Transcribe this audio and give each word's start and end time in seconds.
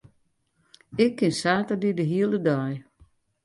Ik 1.03 1.11
kin 1.17 1.33
saterdei 1.41 1.97
de 1.97 2.05
hiele 2.11 2.37
dei. 2.47 2.73